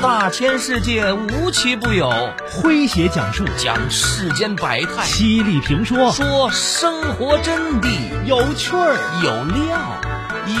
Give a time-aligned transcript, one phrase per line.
[0.00, 2.08] 大千世界无奇不有，
[2.48, 7.88] 诙谐讲述讲世间百态，犀利评说说生活真谛，
[8.24, 10.00] 有趣儿有料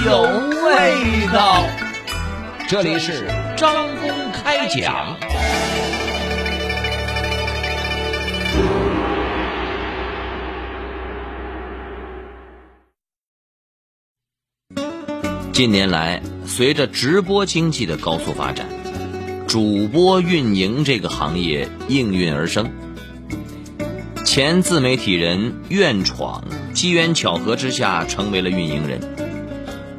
[0.04, 0.22] 有
[0.64, 1.62] 味道。
[2.68, 5.16] 这里是张公开讲。
[15.52, 18.68] 近年来，随着直播经济的高速发展，
[19.48, 22.70] 主播运营这个行业应运而生。
[24.22, 29.00] 前自媒体人愿闯，机缘巧合之下成为了运营人，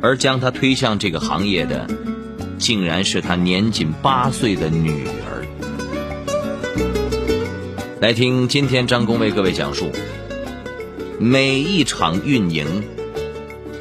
[0.02, 1.88] 而将他推向这个行业的，
[2.60, 5.48] 竟然是他年仅八岁的女儿。
[8.00, 9.92] 来听今天张工为各位讲述，
[11.20, 12.84] 每一场运营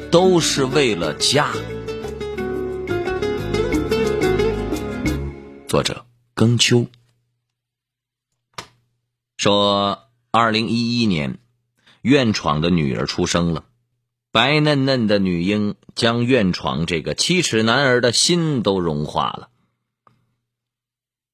[0.09, 1.49] 都是为了家。
[5.69, 6.87] 作者庚秋
[9.37, 9.99] 说
[10.33, 11.37] ：“二零一一年，
[12.01, 13.65] 苑闯的女儿出生了，
[14.31, 19.49] 白嫩嫩的女婴将苑闯这个七尺男儿的心都融化了。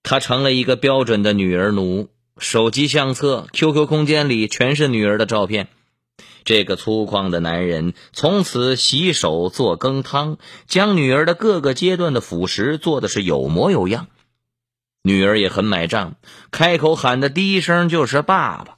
[0.04, 5.70] 他成了一个标准的女儿奴，手机相册、QQ 空间里全是女儿的照片。
[6.44, 14.08] 这个粗犷的男人从此洗手做羹汤，将女儿的各个阶段的辅食做的是有模有样。”
[15.08, 16.16] 女儿也很买账，
[16.50, 18.78] 开口喊的第一声就是“爸爸”。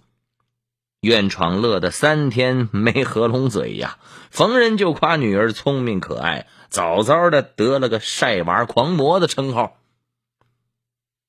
[0.99, 3.97] 苑闯乐得三天没合拢嘴呀，
[4.29, 9.77] 逢人就夸女儿聪明可爱，早早的得了个“晒娃狂魔”的称号。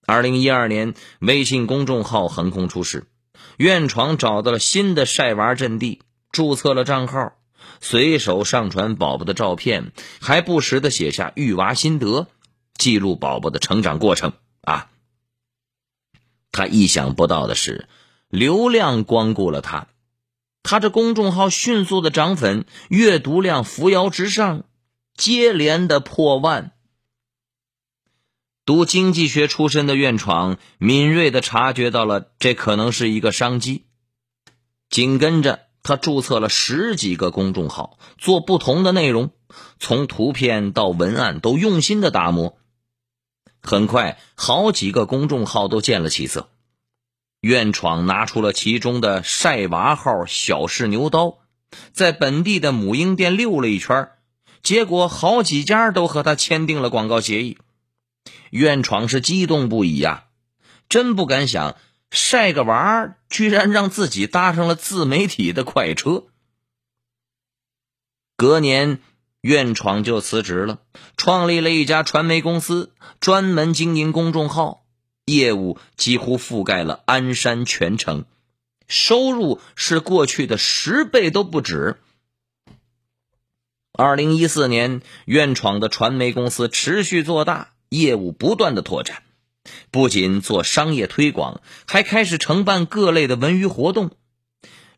[0.04, 3.06] 二零一二年，微信公众号横空出世，
[3.56, 6.02] 苑闯找到了新的晒娃阵地，
[6.32, 7.34] 注册了账号，
[7.80, 12.26] 随手上传宝宝的照片，还不时的写下育娃心得，
[12.76, 14.32] 记录宝宝的成长过程。
[14.68, 14.90] 啊！
[16.52, 17.88] 他意想不到的是，
[18.28, 19.88] 流量光顾了他，
[20.62, 24.64] 他这公众号迅速的涨粉，阅读量扶摇直上，
[25.14, 26.72] 接连的破万。
[28.64, 33.86] 读经济学出身的院闯敏锐的察觉到了这可能是一个商机，
[34.90, 39.30] 紧跟着他注册了十几个公众号，做不同的内容，
[39.78, 42.58] 从图片到文案都用心的打磨。
[43.62, 46.48] 很快，好几个公众号都见了起色。
[47.40, 51.38] 苑闯拿出了其中的“晒娃号”“小试牛刀”，
[51.92, 54.10] 在本地的母婴店溜了一圈，
[54.62, 57.58] 结果好几家都和他签订了广告协议。
[58.50, 60.24] 苑闯是激动不已呀，
[60.88, 61.76] 真不敢想
[62.10, 66.24] 晒个娃居然让自己搭上了自媒体的快车。
[68.36, 69.00] 隔年。
[69.40, 70.80] 苑闯就辞职了，
[71.16, 74.84] 创立了一家传媒公司，专门经营公众号，
[75.26, 78.24] 业务几乎覆盖了鞍山全城，
[78.88, 81.98] 收入是过去的十倍都不止。
[83.92, 89.22] 二零一四年，苑闯的传媒公司持续做大，业务不断的拓展，
[89.92, 94.10] 不仅做商业推广，还开始承办各类的文娱活动。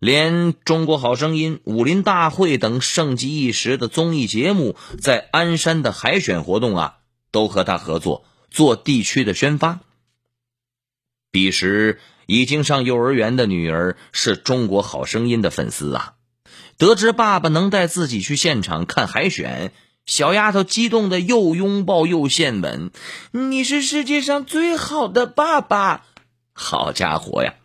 [0.01, 6.97] 连《中国好声音》《武林大会》等盛极一时的综艺节目，在鞍山的海选活动啊，
[7.31, 9.81] 都和他合作做地区的宣发。
[11.31, 16.15] 彼时已经上幼儿园的女儿是中国好声音的粉丝啊，
[16.79, 19.75] 得知爸爸能带自己去现场看海选，
[20.07, 22.91] 小丫头激动的又拥抱又献吻
[23.33, 26.07] ：“你是世界上最好的爸爸！”
[26.55, 27.57] 好家伙呀！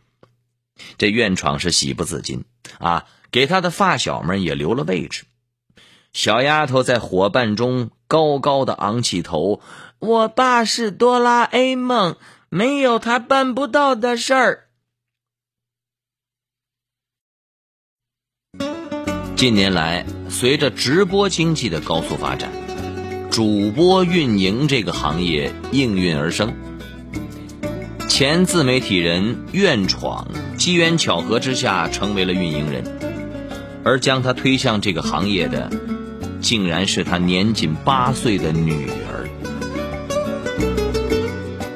[0.98, 2.46] 这苑闯是喜不自禁
[2.80, 5.26] 啊，给他的发小们也留了位置。
[6.14, 9.62] 小丫头在伙伴中高高的昂起头，
[10.00, 12.16] 我爸是哆啦 A 梦，
[12.50, 14.62] 没有他办不到的事儿。
[19.36, 22.50] 近年来，随着直播经济的高速发展，
[23.30, 26.56] 主播运营这个行业应运而生。
[28.08, 30.30] 前自媒体人苑闯，
[30.66, 32.84] 机缘巧合之下成为了运营人，
[33.84, 35.70] 而将他推向这个行业的，
[36.42, 39.30] 竟然是他年仅八岁的女儿。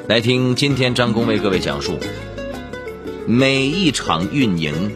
[0.08, 2.00] 来听今天张工为各位讲述，
[3.28, 4.90] 每一场运营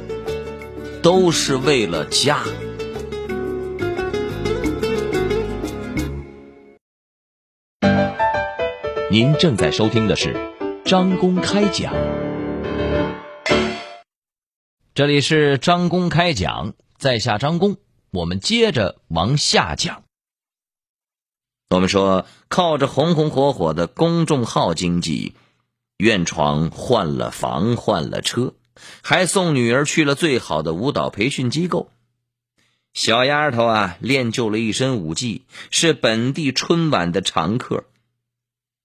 [1.01, 2.41] 都是为了家。
[9.09, 10.35] 您正在收听的是。
[10.85, 11.95] 张公开讲，
[14.95, 17.79] 这里是张公开讲，在下张公，
[18.13, 20.05] 我们接着往下讲。
[21.71, 25.35] 我们说，靠着红红火火的公众号经济，
[25.97, 28.55] 院闯换了房，换了车，
[29.03, 31.91] 还送女儿去了最好的舞蹈培训机构。
[32.93, 35.43] 小丫头啊，练就了一身舞技，
[35.73, 37.83] 是本地春晚的常客。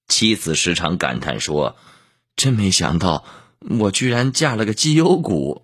[0.07, 1.75] 妻子时常感叹说
[2.35, 3.23] ：“真没想到，
[3.59, 5.61] 我居然嫁了个绩优股。”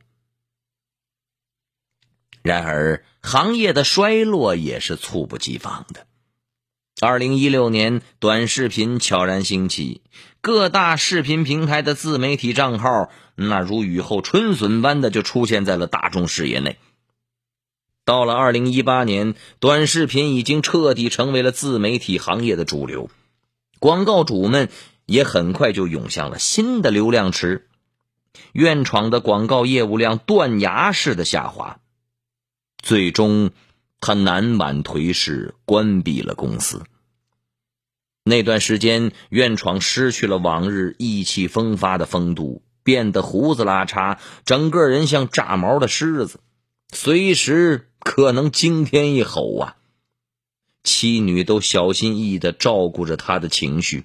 [2.45, 6.05] 然而，行业的衰落也是猝不及防的。
[7.01, 10.03] 二零一六年，短视频悄然兴起，
[10.41, 16.77] 各大视频平台的自媒体账号那如雨后春笋般的就出现在了大众视野内。
[18.05, 23.09] 到了二零一八年，短视频已经彻底成为了自媒体行业的主流，
[23.79, 24.69] 广告主们
[25.07, 27.67] 也很快就涌向了新的流量池，
[28.53, 31.79] 院闯的广告业务量断崖式的下滑，
[32.85, 33.49] 最终
[33.99, 36.83] 他难挽颓势，关闭了公司。
[38.23, 46.39] 那段时间，院闯失去了往日意气风发的风度，变得胡子拉碴，整个人像炸毛的狮子，
[46.93, 47.89] 随时。
[47.99, 49.77] 可能惊天一吼啊！
[50.83, 54.03] 妻女都小心翼翼的照顾着他的情绪。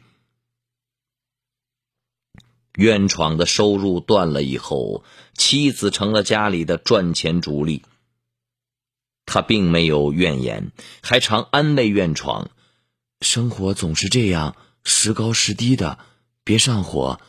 [2.76, 5.04] 院闯的收入断了以后，
[5.34, 7.82] 妻子成了家里的赚钱主力。
[9.32, 10.72] 他并没有怨言，
[11.02, 12.50] 还常安慰院闯
[13.22, 16.00] ：“生活总是这样，时高时低的，
[16.42, 17.20] 别上火，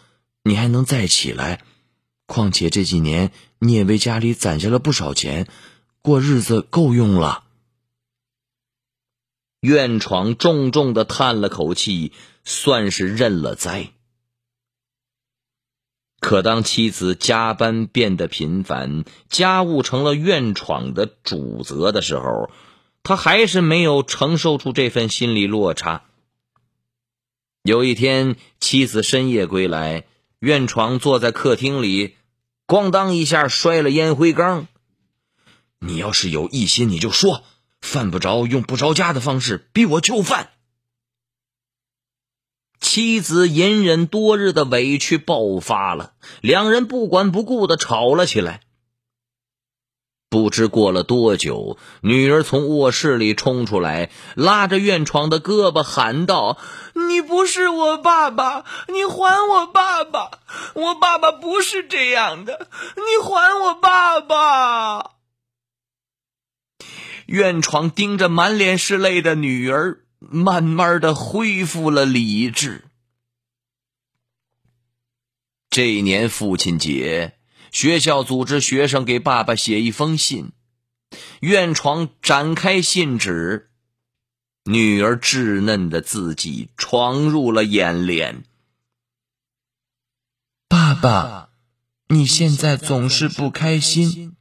[0.44, 1.63] 你还能再起来。
[2.25, 5.48] 况且这几年你也为家里攒下了不少钱。”
[6.01, 7.44] 过日子够用了。
[9.59, 12.13] 院闯重重的叹了口气，
[12.44, 13.92] 算是认了栽。
[16.22, 22.52] 可当妻子加班变得频繁，家务成了院闯的主责的时候，
[23.02, 26.04] 他还是没有承受住这份心理落差。
[27.64, 30.06] 有一天，妻子深夜归来，
[30.40, 32.16] 院闯坐在客厅里，
[32.68, 34.68] 咣当一下摔了烟灰缸。
[35.80, 37.44] 你要是有异心，你就说，
[37.82, 40.52] 犯不着用不着家的方式逼我就范。
[42.81, 48.60] 妻子隐忍多日的委屈爆发了，两人不管不顾的吵了起来。
[50.30, 56.57] 不知过了多久，女儿从卧室里冲出来，拉着院闯的胳膊喊道
[57.10, 60.31] ：“你不是我爸爸，你还我爸爸！
[60.74, 65.12] 我爸爸不是这样的，你还我爸爸！”
[67.27, 72.86] 院闯盯着满脸是泪的女儿，慢慢的恢复了理智。
[75.70, 77.38] 这一年父亲节，
[77.72, 80.52] 学校组织学生给爸爸写一封信。
[81.42, 83.72] 院床展开信纸，
[84.64, 88.44] 女儿稚嫩的字迹闯入了眼帘。
[90.70, 91.50] 爸爸，
[92.08, 94.38] 你现在总是不开心，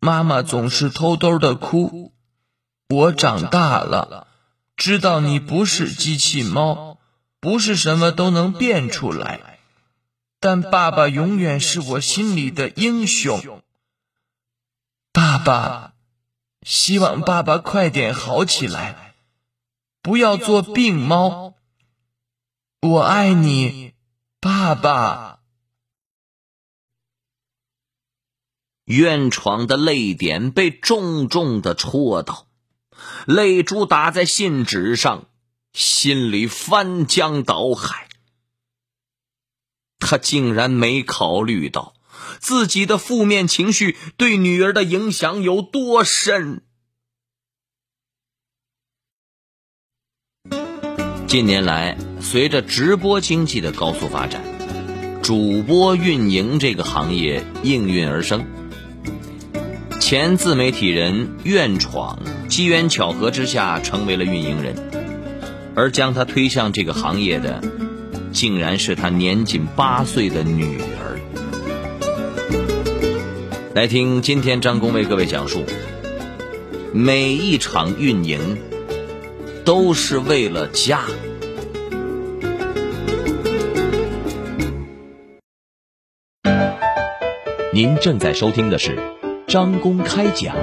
[0.00, 2.12] 妈妈总是偷偷的哭。
[2.88, 4.26] 我长大了，
[4.80, 6.98] 知道你不是机器猫，
[7.38, 9.58] 不是什么都能变出来，
[10.40, 13.62] 但爸爸永远是我心里的英雄。
[15.12, 15.92] 爸爸，
[16.62, 19.16] 希望爸爸快点好起来，
[20.00, 21.52] 不要做病猫。
[22.80, 23.92] 我爱你，
[24.40, 25.40] 爸爸。
[28.86, 32.46] 院床的泪点被重重的戳到。
[33.26, 35.26] 泪珠打在信纸上，
[35.72, 38.08] 心里翻江倒海。
[39.98, 41.94] 他竟然没考虑到
[42.38, 46.62] 自己的负面情绪对女儿的影响有多深。
[51.28, 54.42] 近年来，随着直播经济的高速发展，
[55.22, 58.44] 主播运营这个行业应运而生。
[60.00, 62.18] 前自媒体人愿闯，
[62.50, 64.74] 机缘巧合之下成为了运营人，
[65.76, 67.62] 而将他推向这个行业的，
[68.32, 71.20] 竟然是他年仅八岁的女儿。
[73.72, 75.64] 来听今天张工为各位讲述：
[76.92, 78.58] 每一场运营
[79.64, 81.04] 都是为了家。
[87.72, 88.98] 您正在收听的是。
[89.46, 90.54] 张工开讲，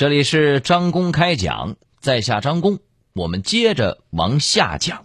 [0.00, 2.78] 这里是张公开讲，在下张公，
[3.12, 5.04] 我们接着往下讲。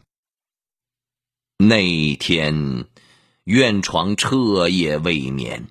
[1.58, 2.86] 那天，
[3.44, 5.68] 院闯彻夜未眠，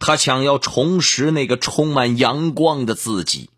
[0.00, 3.48] 他想要重拾那个充满阳光的自己。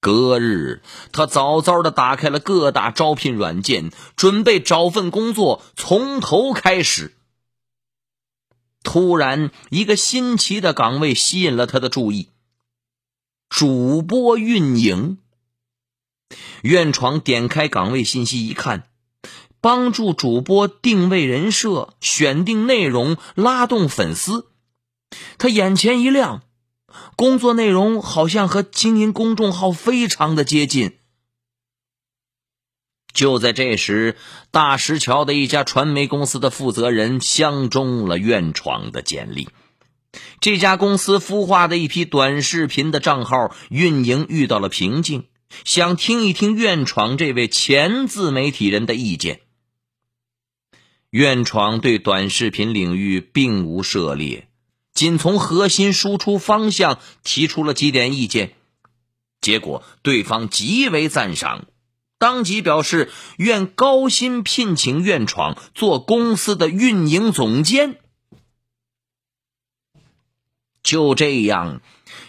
[0.00, 0.82] 隔日，
[1.12, 7.14] 他早早的打开了各大招聘软件，准备找份工作，从头开始。
[8.82, 12.30] 突然，一个新奇的岗位吸引了他的注意：
[13.54, 15.18] 主播运营。
[16.62, 18.88] 院闯点开岗位信息一看，
[19.60, 24.46] 帮助主播定位人设、选定内容、拉动粉丝。
[25.36, 26.44] 他眼前一亮，
[27.14, 30.96] 工作内容好像和经营公众号非常的接近。
[33.12, 34.16] 就在这时，
[34.50, 39.50] 大石桥的一家传媒公司的负责人相中了院闯的简历。
[40.40, 45.24] 这家公司孵化的一批短视频的账号运营遇到了瓶颈，
[45.64, 49.40] 想听一听院闯这位前自媒体人的意见。
[51.10, 54.48] 院闯对短视频领域并无涉猎，
[54.94, 58.54] 仅从核心输出方向提出了几点意见，
[59.40, 61.66] 结果对方极为赞赏。
[62.18, 67.98] 当即表示愿高薪聘请院闯做公司的运营总监。
[70.82, 71.80] 就这样，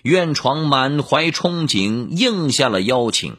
[0.03, 3.38] 院闯满怀憧憬应下了邀请。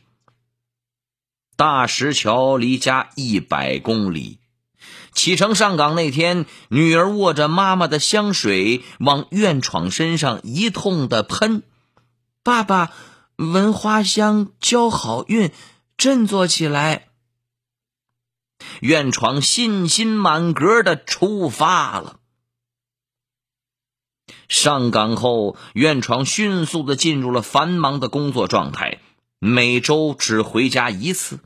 [1.56, 4.38] 大石桥离家一百公里，
[5.12, 11.62] 启程上岗那天，女儿握着妈妈的香水往院闯身上一通的喷
[12.42, 12.90] ：“爸爸，
[13.36, 15.52] 闻花香交好运。”
[15.96, 17.06] 振作起来！
[18.80, 22.18] 院闯信心满格的出发了。
[24.54, 29.00] 上岗后，院闯迅速的进入了繁忙的工作状态，
[29.40, 31.40] 每周只回家一次。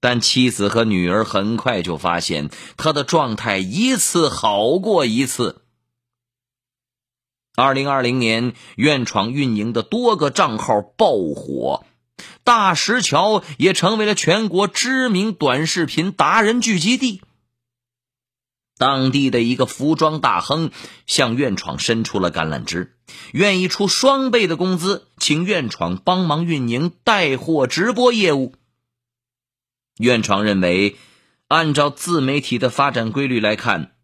[0.00, 5.62] 但妻子和女儿很快就发现他的状态一次好过一次。
[7.56, 11.84] 二零二零年，院闯运营的多个账号爆火。
[12.44, 17.22] 大石桥也成为了全国知名短视频达人聚集地。
[18.82, 20.72] 当地的一个服装大亨
[21.06, 22.96] 向院闯伸出了橄榄枝，
[23.32, 28.56] 愿意出双倍的工资，请院闯帮忙运营带货直播业务。
[29.98, 30.96] 院闯认为，
[31.46, 33.94] 按照自媒体的发展规律来看，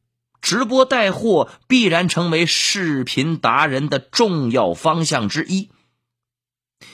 [0.40, 5.70] 直播带货必然成为视频达人的重要方向之一。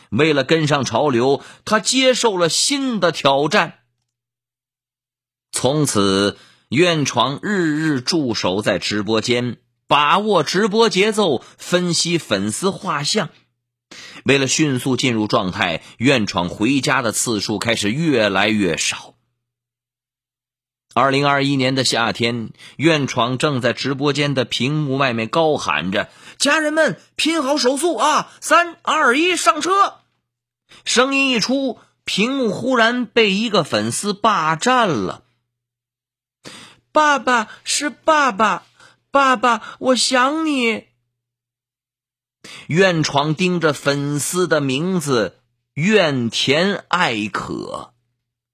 [0.08, 3.80] 为了跟上潮流，他接受了新的挑战。
[5.52, 6.38] 从此，
[6.75, 13.28] 院闯日日驻守在直播间，把握直播节奏，分析粉丝画像。
[14.25, 19.14] 为了迅速进入状态，院闯回家的次数开始越来越少。
[20.95, 28.33] 二零二一年的夏天，院闯正在直播间的屏幕外面高喊着：“家人们，拼好手速啊！
[28.40, 29.99] 三二一，上车！”
[30.85, 35.24] 声音一出，屏幕忽然被一个粉丝霸占了。
[36.94, 38.66] 爸爸是爸爸，
[39.10, 40.84] 爸爸，我想你。
[42.68, 45.40] 院闯盯着粉丝的名字，
[45.72, 47.94] 怨田爱可，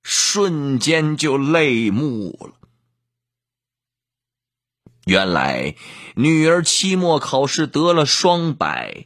[0.02, 2.54] 瞬间就泪目了。
[5.04, 5.74] 原来
[6.14, 9.04] 女儿期末考试得了双百。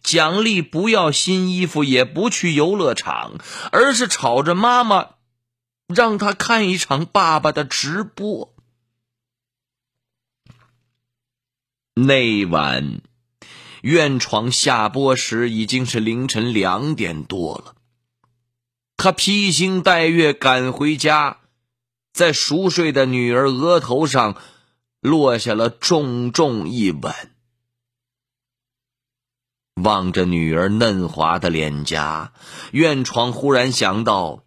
[0.00, 3.38] 奖励不要新衣服，也不去游乐场，
[3.72, 5.08] 而是吵着妈妈，
[5.88, 8.54] 让她看一场爸爸的直播。
[11.98, 13.00] 那晚，
[13.80, 17.74] 院闯下播时已经是凌晨两点多了。
[18.98, 21.38] 他披星戴月赶回家，
[22.12, 24.36] 在熟睡的女儿额头上
[25.00, 27.14] 落下了重重一吻。
[29.82, 32.34] 望着女儿嫩滑的脸颊，
[32.72, 34.44] 院闯忽然想到：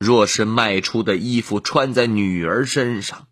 [0.00, 3.27] 若是卖出的衣服穿在女儿身上，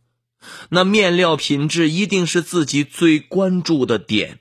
[0.69, 4.41] 那面料品质一定是自己最关注的点。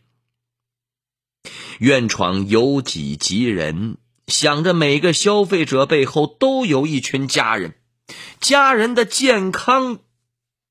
[1.79, 3.97] 院闯由己及人，
[4.27, 7.75] 想着每个消费者背后都有一群家人，
[8.39, 9.99] 家人的健康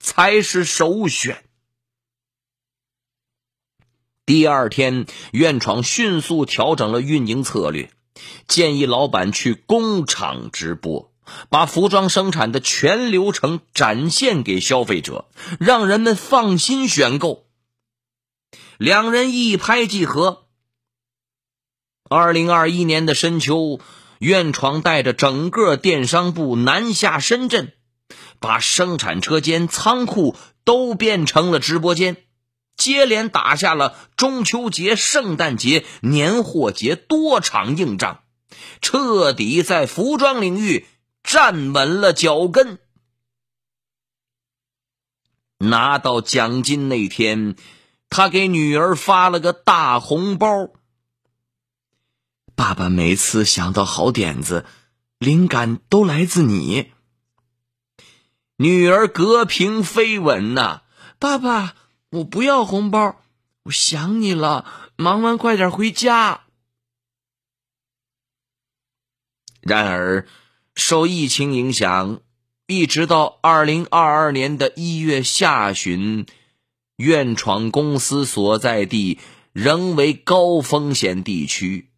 [0.00, 1.44] 才是首选。
[4.26, 7.90] 第二天，院闯迅速调整了运营策略，
[8.48, 11.13] 建议老板去工厂直播，
[11.48, 15.26] 把服装生产的全流程展现给消费者，
[15.58, 17.46] 让人们放心选购。
[18.78, 20.46] 两人一拍即合。
[22.08, 23.80] 二零二一年的深秋，
[24.18, 27.72] 院闯带着整个电商部南下深圳，
[28.40, 32.18] 把生产车间、仓库都变成了直播间。
[32.76, 38.22] 接连打下了中秋节、圣诞节、年货节多场硬仗，
[38.80, 40.84] 彻底在服装领域
[41.24, 42.78] 站稳了脚跟。
[45.58, 47.56] 拿到奖金那天，
[48.08, 50.68] 他给女儿发了个大红包。
[52.54, 54.64] 爸爸每次想到好点子，
[55.18, 56.92] 灵感都来自你。
[58.56, 60.82] 女儿隔屏飞吻呐，
[61.18, 61.74] 爸爸，
[62.10, 63.20] 我不要红包，
[63.64, 66.44] 我想你了，忙完快点回家。
[69.62, 70.28] 然而，
[70.74, 72.20] 受疫情影响。
[72.66, 76.24] 一直到二零二二年的一月下旬，
[76.96, 79.18] 院闯公司所在地
[79.52, 81.90] 仍为高风险地区，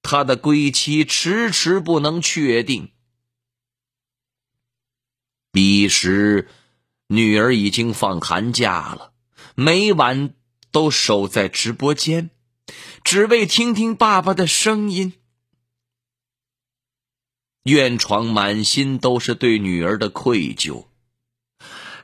[0.00, 2.92] 他的归期迟迟不能确定。
[5.50, 6.46] 彼时，
[7.08, 9.12] 女儿已经放寒假了，
[9.56, 10.32] 每晚
[10.70, 12.30] 都守在直播间，
[13.02, 15.14] 只为听听爸爸的声音。
[17.64, 20.86] 院闯满心都是对女儿的愧疚，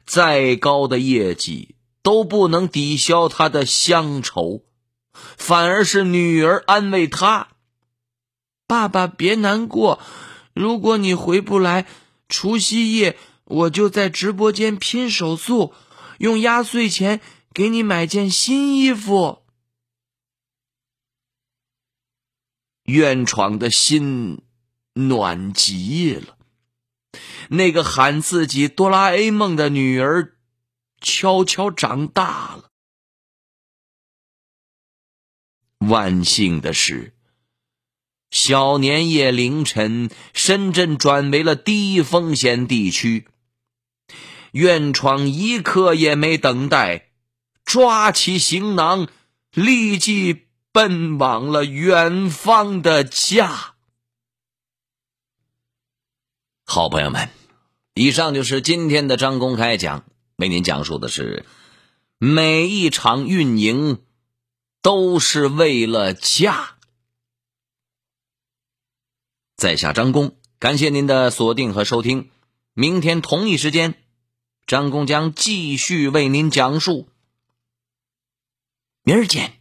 [0.05, 4.65] 再高的业绩都不能抵消他的乡愁，
[5.15, 7.49] 反而是女儿安慰他
[8.69, 10.01] ：“爸爸别难过，
[10.53, 11.87] 如果你回不来，
[12.29, 15.73] 除夕夜我就在直播间拼手速，
[16.19, 17.23] 用压岁钱
[17.55, 19.43] 给你买件新衣服。”
[22.85, 24.44] 院闯的心。
[24.95, 26.39] 暖极了，
[27.51, 30.37] 那个喊自己哆啦 A 梦的女儿，
[31.01, 32.71] 悄悄长大了。
[35.79, 37.15] 万幸的是，
[38.31, 43.29] 小年夜凌晨，深圳转为了低风险地区。
[44.53, 47.11] 院闯一刻也没等待，
[47.65, 49.09] 抓起行囊，
[49.53, 53.74] 立即奔往了远方的家。
[56.67, 57.29] 好朋友们，
[57.95, 60.05] 以上就是今天的张公开讲，
[60.37, 61.45] 为您讲述的是
[62.19, 64.03] 每一场运营
[64.83, 66.71] 都是为了家。
[69.57, 72.31] 在下张工，感谢您的锁定和收听。
[72.73, 73.95] 明天同一时间，
[74.67, 77.09] 张工将继续为您讲述。
[79.05, 79.53] 明儿见。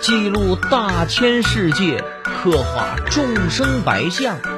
[0.00, 4.57] 记录大千世界，刻画众生百相。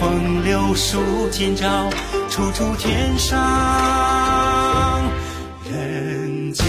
[0.00, 0.98] 风流数
[1.30, 1.90] 今朝。
[2.30, 3.36] 处处天上
[5.68, 6.64] 人间，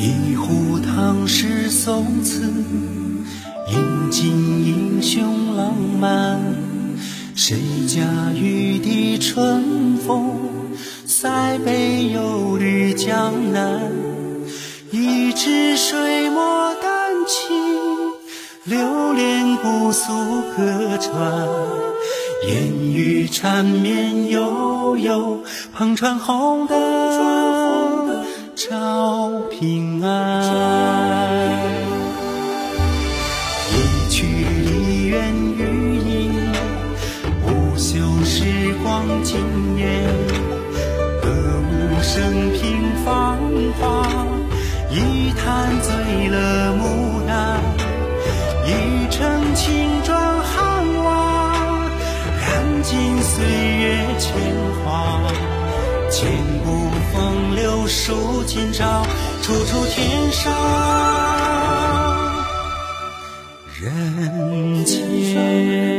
[0.00, 2.42] 一壶唐诗宋词，
[3.72, 4.30] 饮尽
[4.64, 6.38] 英雄浪漫。
[7.34, 7.56] 谁
[7.88, 10.36] 家玉笛春风，
[11.04, 13.90] 塞北又绿江南。
[14.92, 17.66] 一支水墨丹青，
[18.66, 20.12] 流连姑苏
[20.54, 21.44] 客船。
[22.46, 25.42] 烟雨缠绵悠悠，
[25.76, 27.57] 篷船红灯。
[28.58, 30.42] 照平安。
[33.70, 36.32] 一曲梨园余音，
[37.46, 39.38] 不朽时光惊
[39.76, 40.02] 艳。
[41.22, 41.30] 歌
[41.70, 43.38] 舞升平繁
[43.78, 44.26] 华，
[44.90, 47.60] 一坛醉了牡丹，
[48.66, 51.54] 一城青砖汉瓦，
[52.40, 54.34] 燃尽岁月铅
[54.84, 55.22] 华。
[56.20, 56.26] 千
[56.64, 59.06] 古风流数今朝，
[59.40, 60.52] 处处天上
[63.80, 65.97] 人间。